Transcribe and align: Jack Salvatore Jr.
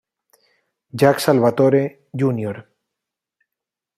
Jack 0.95 1.19
Salvatore 1.19 2.07
Jr. 2.15 2.65